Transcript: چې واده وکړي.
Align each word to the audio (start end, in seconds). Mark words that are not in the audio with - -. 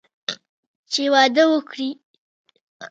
چې 0.91 1.03
واده 1.13 1.43
وکړي. 1.51 1.89